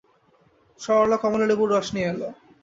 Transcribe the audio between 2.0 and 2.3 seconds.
এল।